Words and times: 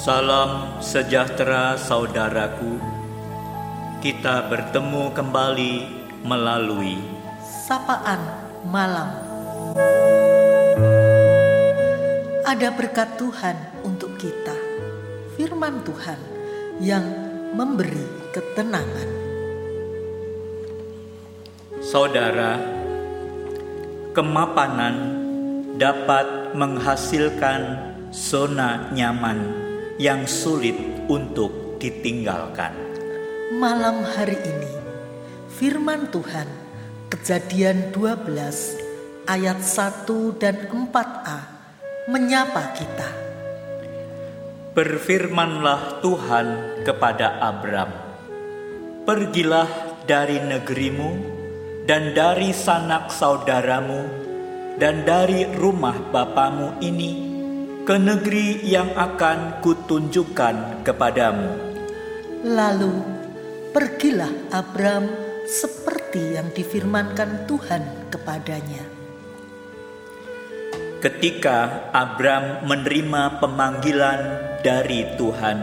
Salam 0.00 0.80
sejahtera 0.80 1.76
saudaraku. 1.76 2.80
Kita 4.00 4.48
bertemu 4.48 5.12
kembali 5.12 5.74
melalui 6.24 6.96
sapaan 7.44 8.16
malam. 8.64 9.12
Ada 12.48 12.72
berkat 12.72 13.20
Tuhan 13.20 13.56
untuk 13.84 14.16
kita. 14.16 14.56
Firman 15.36 15.84
Tuhan 15.84 16.20
yang 16.80 17.04
memberi 17.52 18.32
ketenangan. 18.32 19.10
Saudara, 21.84 22.56
kemapanan 24.16 24.96
dapat 25.76 26.56
menghasilkan 26.56 27.92
zona 28.08 28.88
nyaman 28.96 29.59
yang 30.00 30.24
sulit 30.24 30.80
untuk 31.12 31.76
ditinggalkan. 31.76 32.72
Malam 33.52 34.00
hari 34.00 34.40
ini, 34.40 34.72
firman 35.60 36.08
Tuhan, 36.08 36.48
kejadian 37.12 37.92
12 37.92 39.28
ayat 39.28 39.60
1 39.60 40.40
dan 40.40 40.56
4a 40.72 41.40
menyapa 42.08 42.72
kita. 42.72 43.10
Berfirmanlah 44.72 46.00
Tuhan 46.00 46.80
kepada 46.88 47.36
Abram, 47.36 47.92
Pergilah 49.04 49.68
dari 50.08 50.40
negerimu 50.40 51.10
dan 51.84 52.16
dari 52.16 52.56
sanak 52.56 53.12
saudaramu 53.12 54.08
dan 54.80 55.04
dari 55.04 55.44
rumah 55.60 55.98
bapamu 56.08 56.80
ini 56.80 57.29
ke 57.90 57.98
negeri 57.98 58.62
yang 58.70 58.94
akan 58.94 59.58
kutunjukkan 59.66 60.86
kepadamu. 60.86 61.74
Lalu 62.46 63.02
pergilah 63.74 64.30
Abram 64.54 65.10
seperti 65.42 66.38
yang 66.38 66.54
difirmankan 66.54 67.50
Tuhan 67.50 68.06
kepadanya. 68.14 68.86
Ketika 71.02 71.90
Abram 71.90 72.62
menerima 72.70 73.42
pemanggilan 73.42 74.20
dari 74.62 75.10
Tuhan 75.18 75.58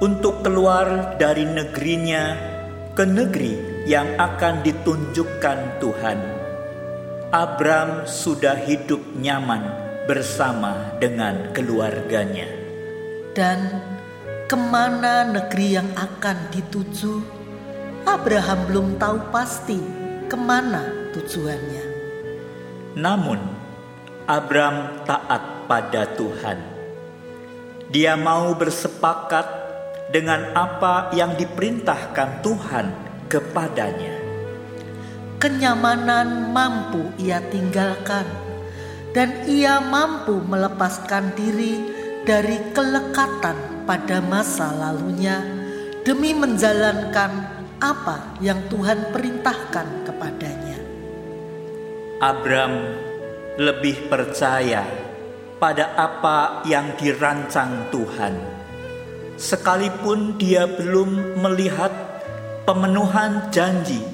untuk 0.00 0.40
keluar 0.40 1.20
dari 1.20 1.44
negerinya 1.44 2.32
ke 2.96 3.04
negeri 3.04 3.84
yang 3.84 4.08
akan 4.16 4.64
ditunjukkan 4.64 5.84
Tuhan, 5.84 6.18
Abram 7.28 8.08
sudah 8.08 8.56
hidup 8.56 9.04
nyaman 9.20 9.85
bersama 10.06 10.94
dengan 11.02 11.50
keluarganya. 11.50 12.46
Dan 13.34 13.82
ke 14.46 14.54
mana 14.54 15.26
negeri 15.26 15.76
yang 15.76 15.90
akan 15.98 16.54
dituju, 16.54 17.20
Abraham 18.06 18.70
belum 18.70 18.88
tahu 18.96 19.18
pasti 19.34 19.82
ke 20.30 20.38
mana 20.38 21.10
tujuannya. 21.10 21.84
Namun, 22.96 23.42
Abram 24.26 25.04
taat 25.04 25.68
pada 25.70 26.06
Tuhan. 26.14 26.58
Dia 27.90 28.18
mau 28.18 28.54
bersepakat 28.54 29.46
dengan 30.10 30.54
apa 30.54 31.10
yang 31.14 31.34
diperintahkan 31.34 32.42
Tuhan 32.42 32.86
kepadanya. 33.26 34.14
Kenyamanan 35.38 36.50
mampu 36.50 37.12
ia 37.20 37.38
tinggalkan 37.52 38.45
dan 39.16 39.48
ia 39.48 39.80
mampu 39.80 40.44
melepaskan 40.44 41.32
diri 41.32 41.80
dari 42.28 42.60
kelekatan 42.76 43.88
pada 43.88 44.20
masa 44.20 44.76
lalunya 44.76 45.40
demi 46.04 46.36
menjalankan 46.36 47.32
apa 47.80 48.36
yang 48.44 48.60
Tuhan 48.68 49.08
perintahkan 49.16 50.04
kepadanya. 50.04 50.80
Abram 52.20 52.76
lebih 53.56 54.04
percaya 54.12 54.84
pada 55.56 55.96
apa 55.96 56.60
yang 56.68 56.92
dirancang 57.00 57.88
Tuhan, 57.88 58.36
sekalipun 59.40 60.36
dia 60.36 60.68
belum 60.68 61.40
melihat 61.40 62.20
pemenuhan 62.68 63.48
janji 63.48 64.04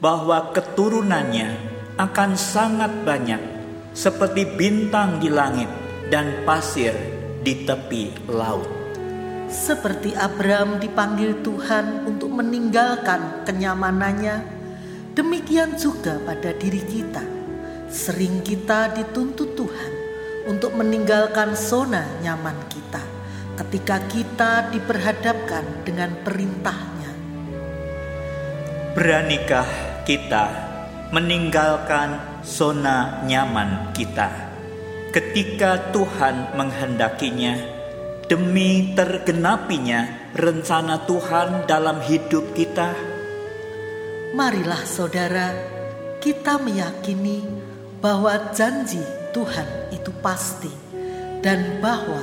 bahwa 0.00 0.48
keturunannya 0.56 1.52
akan 2.00 2.30
sangat 2.40 3.04
banyak 3.04 3.59
seperti 3.90 4.46
bintang 4.46 5.18
di 5.18 5.28
langit 5.30 5.68
dan 6.10 6.46
pasir 6.46 6.94
di 7.42 7.66
tepi 7.66 8.30
laut. 8.30 8.68
Seperti 9.50 10.14
Abraham 10.14 10.78
dipanggil 10.78 11.42
Tuhan 11.42 12.06
untuk 12.06 12.30
meninggalkan 12.30 13.42
kenyamanannya, 13.42 14.46
demikian 15.18 15.74
juga 15.74 16.22
pada 16.22 16.54
diri 16.54 16.78
kita. 16.86 17.22
Sering 17.90 18.46
kita 18.46 18.94
dituntut 18.94 19.58
Tuhan 19.58 19.92
untuk 20.46 20.78
meninggalkan 20.78 21.58
zona 21.58 22.06
nyaman 22.22 22.54
kita 22.70 23.02
ketika 23.58 23.98
kita 24.06 24.70
diperhadapkan 24.70 25.82
dengan 25.82 26.14
perintahnya. 26.22 27.10
Beranikah 28.94 29.66
kita 30.06 30.46
meninggalkan 31.10 32.29
zona 32.44 33.24
nyaman 33.24 33.92
kita. 33.96 34.50
Ketika 35.10 35.90
Tuhan 35.90 36.54
menghendakinya, 36.54 37.58
demi 38.30 38.94
tergenapinya 38.94 40.30
rencana 40.38 41.02
Tuhan 41.02 41.66
dalam 41.66 41.98
hidup 42.06 42.54
kita. 42.54 42.94
Marilah 44.38 44.86
saudara, 44.86 45.50
kita 46.22 46.62
meyakini 46.62 47.42
bahwa 47.98 48.54
janji 48.54 49.02
Tuhan 49.34 49.90
itu 49.90 50.14
pasti 50.22 50.70
dan 51.42 51.82
bahwa 51.82 52.22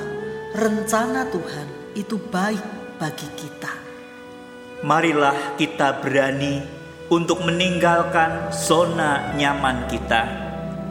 rencana 0.56 1.28
Tuhan 1.28 1.68
itu 2.00 2.16
baik 2.32 2.64
bagi 2.96 3.28
kita. 3.36 3.74
Marilah 4.86 5.60
kita 5.60 6.00
berani 6.00 6.77
untuk 7.08 7.44
meninggalkan 7.48 8.52
zona 8.52 9.32
nyaman 9.40 9.88
kita 9.88 10.28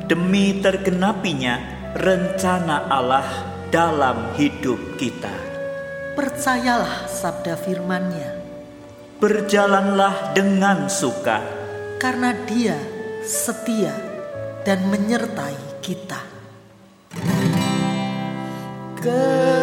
demi 0.08 0.56
tergenapinya 0.64 1.60
rencana 1.92 2.88
Allah 2.88 3.26
dalam 3.68 4.32
hidup 4.36 4.78
kita. 4.96 5.32
Percayalah 6.16 7.04
sabda 7.10 7.60
firman-Nya. 7.60 8.30
Berjalanlah 9.20 10.32
dengan 10.32 10.88
suka 10.88 11.40
karena 12.00 12.32
Dia 12.48 12.76
setia 13.24 13.92
dan 14.64 14.88
menyertai 14.88 15.80
kita. 15.80 16.20
Keluar 19.00 19.55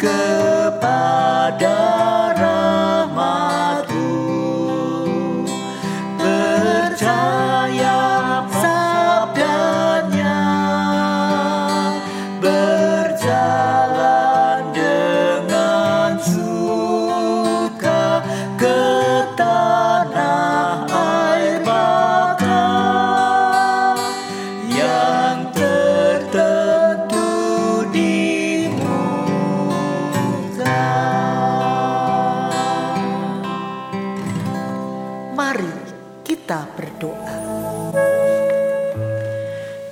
good. 0.00 0.59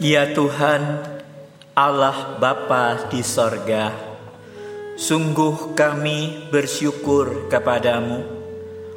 Ya 0.09 0.25
Tuhan, 0.33 1.05
Allah 1.77 2.41
Bapa 2.41 3.13
di 3.13 3.21
sorga, 3.21 3.93
sungguh 4.97 5.77
kami 5.77 6.49
bersyukur 6.49 7.53
kepadamu 7.53 8.25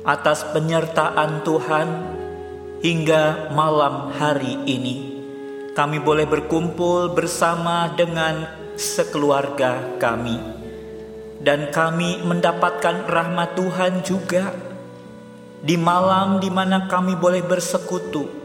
atas 0.08 0.48
penyertaan 0.56 1.44
Tuhan 1.44 1.88
hingga 2.80 3.52
malam 3.52 4.16
hari 4.16 4.56
ini. 4.64 5.20
Kami 5.76 6.00
boleh 6.00 6.24
berkumpul 6.24 7.12
bersama 7.12 7.92
dengan 7.92 8.48
sekeluarga 8.80 10.00
kami, 10.00 10.40
dan 11.44 11.76
kami 11.76 12.24
mendapatkan 12.24 13.04
rahmat 13.12 13.60
Tuhan 13.60 14.00
juga. 14.08 14.56
Di 15.60 15.76
malam 15.76 16.40
di 16.40 16.48
mana 16.48 16.88
kami 16.88 17.20
boleh 17.20 17.44
bersekutu 17.44 18.41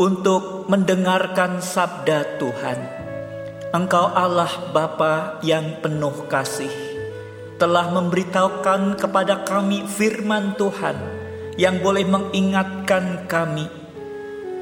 untuk 0.00 0.64
mendengarkan 0.64 1.60
sabda 1.60 2.40
Tuhan. 2.40 2.80
Engkau 3.76 4.08
Allah 4.08 4.48
Bapa 4.72 5.36
yang 5.44 5.76
penuh 5.84 6.24
kasih 6.24 6.72
telah 7.60 7.92
memberitahukan 7.92 8.96
kepada 8.96 9.44
kami 9.44 9.84
firman 9.84 10.56
Tuhan 10.56 10.96
yang 11.60 11.84
boleh 11.84 12.08
mengingatkan 12.08 13.28
kami 13.28 13.68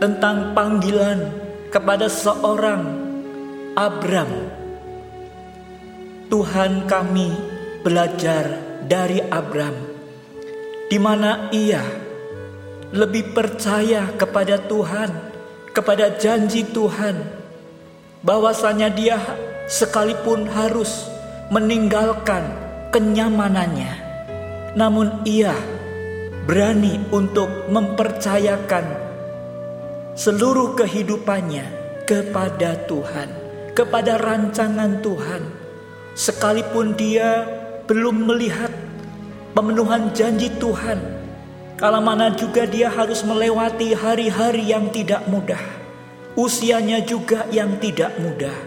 tentang 0.03 0.59
panggilan 0.59 1.31
kepada 1.71 2.11
seorang 2.11 2.83
Abram. 3.79 4.51
Tuhan 6.27 6.91
kami 6.91 7.31
belajar 7.87 8.59
dari 8.91 9.23
Abram, 9.23 9.79
di 10.91 10.99
mana 10.99 11.47
ia 11.55 12.09
lebih 12.89 13.37
percaya 13.37 14.09
kepada 14.17 14.57
Tuhan, 14.65 15.28
kepada 15.79 16.19
janji 16.19 16.67
Tuhan, 16.67 17.23
bahwasanya 18.27 18.91
dia 18.91 19.15
sekalipun 19.71 20.51
harus 20.51 21.07
meninggalkan 21.55 22.51
kenyamanannya, 22.91 23.95
namun 24.75 25.23
ia 25.23 25.55
berani 26.51 26.99
untuk 27.15 27.71
mempercayakan 27.71 28.91
seluruh 30.19 30.75
kehidupannya 30.75 31.71
kepada 32.11 32.75
Tuhan, 32.91 33.31
kepada 33.71 34.19
rancangan 34.19 34.99
Tuhan, 34.99 35.47
sekalipun 36.19 36.99
dia 36.99 37.47
belum 37.87 38.27
melihat 38.27 38.75
pemenuhan 39.55 40.11
janji 40.11 40.51
Tuhan. 40.59 41.18
Kala 41.79 42.03
mana 42.03 42.35
juga 42.35 42.67
dia 42.67 42.91
harus 42.91 43.23
melewati 43.23 43.95
hari-hari 43.95 44.67
yang 44.67 44.91
tidak 44.91 45.23
mudah, 45.31 45.63
usianya 46.35 46.99
juga 47.07 47.47
yang 47.55 47.79
tidak 47.79 48.19
mudah. 48.19 48.59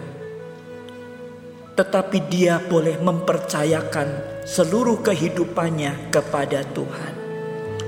Tetapi 1.76 2.32
dia 2.32 2.56
boleh 2.56 2.96
mempercayakan 3.04 4.08
seluruh 4.48 5.04
kehidupannya 5.04 6.08
kepada 6.08 6.64
Tuhan. 6.72 7.12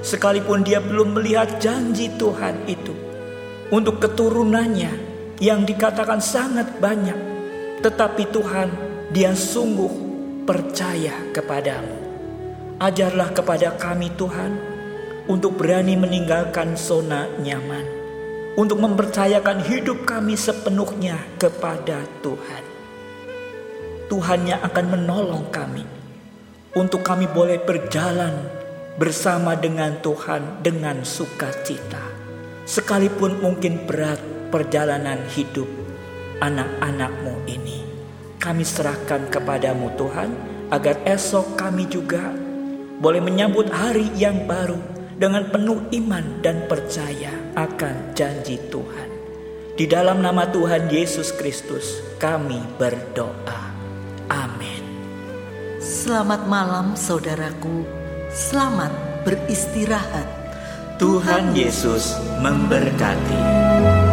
Sekalipun 0.04 0.60
dia 0.60 0.84
belum 0.84 1.16
melihat 1.16 1.56
janji 1.56 2.12
Tuhan 2.20 2.68
itu, 2.68 2.92
untuk 3.72 4.04
keturunannya 4.04 4.92
yang 5.40 5.64
dikatakan 5.64 6.20
sangat 6.20 6.68
banyak, 6.76 7.16
tetapi 7.80 8.28
Tuhan, 8.28 8.68
Dia 9.08 9.32
sungguh 9.32 9.88
percaya 10.44 11.16
kepadamu. 11.32 11.96
Ajarlah 12.76 13.32
kepada 13.32 13.72
kami, 13.80 14.12
Tuhan, 14.20 14.73
untuk 15.30 15.56
berani 15.60 15.96
meninggalkan 15.96 16.76
zona 16.76 17.28
nyaman, 17.40 17.86
untuk 18.60 18.80
mempercayakan 18.80 19.64
hidup 19.64 20.04
kami 20.04 20.36
sepenuhnya 20.36 21.20
kepada 21.40 22.04
Tuhan. 22.20 22.64
Tuhan 24.08 24.40
yang 24.44 24.60
akan 24.60 24.86
menolong 24.94 25.48
kami 25.48 25.84
untuk 26.76 27.00
kami 27.00 27.24
boleh 27.30 27.58
berjalan 27.62 28.36
bersama 29.00 29.56
dengan 29.58 29.98
Tuhan 30.04 30.62
dengan 30.62 31.02
sukacita 31.02 32.14
Sekalipun 32.64 33.44
mungkin 33.44 33.84
berat 33.84 34.16
perjalanan 34.48 35.20
hidup 35.36 35.68
anak-anakmu 36.40 37.44
ini. 37.44 37.84
Kami 38.40 38.64
serahkan 38.64 39.28
kepadamu 39.28 39.92
Tuhan 40.00 40.32
agar 40.72 40.96
esok 41.04 41.60
kami 41.60 41.84
juga 41.84 42.32
boleh 43.04 43.20
menyambut 43.20 43.68
hari 43.68 44.08
yang 44.16 44.48
baru 44.48 44.93
dengan 45.18 45.46
penuh 45.50 45.86
iman 45.94 46.42
dan 46.42 46.66
percaya 46.66 47.30
akan 47.54 48.14
janji 48.18 48.58
Tuhan. 48.70 49.10
Di 49.74 49.90
dalam 49.90 50.22
nama 50.22 50.46
Tuhan 50.46 50.86
Yesus 50.86 51.34
Kristus 51.34 51.98
kami 52.22 52.62
berdoa. 52.78 53.74
Amin. 54.30 54.82
Selamat 55.82 56.46
malam 56.46 56.94
saudaraku. 56.94 57.82
Selamat 58.30 58.94
beristirahat. 59.26 60.26
Tuhan 61.02 61.58
Yesus 61.58 62.14
memberkati. 62.38 64.03